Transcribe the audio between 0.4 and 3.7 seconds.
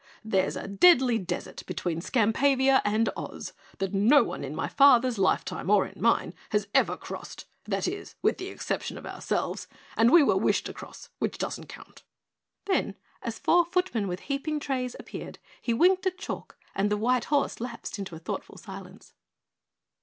a deadly desert between Skampavia and Oz